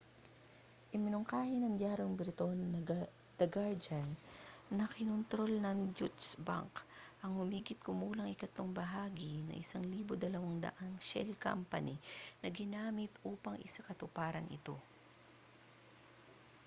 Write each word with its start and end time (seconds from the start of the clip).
iminungkahi 0.97 1.55
ng 1.61 1.75
diyaryong 1.79 2.15
briton 2.19 2.57
na 2.73 2.79
the 3.39 3.45
guardian 3.53 4.09
na 4.77 4.85
kinontrol 4.95 5.51
ng 5.61 5.79
deutsche 5.97 6.35
bank 6.47 6.73
ang 7.21 7.31
humigit-kumulang 7.39 8.33
ikatlong 8.35 8.71
bahagi 8.79 9.33
ng 9.45 9.53
1200 9.53 10.73
shell 11.07 11.29
company 11.47 11.93
na 12.41 12.47
ginamit 12.59 13.11
upang 13.31 13.55
isakatuparan 13.67 14.47
ito 14.57 14.73